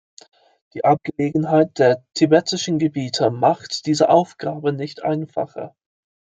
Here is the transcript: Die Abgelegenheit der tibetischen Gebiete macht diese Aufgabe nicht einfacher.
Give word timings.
Die 0.73 0.83
Abgelegenheit 0.83 1.77
der 1.77 2.03
tibetischen 2.15 2.79
Gebiete 2.79 3.29
macht 3.29 3.85
diese 3.85 4.09
Aufgabe 4.09 4.73
nicht 4.73 5.03
einfacher. 5.03 5.75